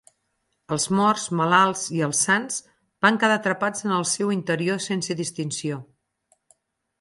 [0.75, 2.57] Els morts, malalts i els sans
[3.07, 5.79] van quedar atrapats en el seu interior sense distinció.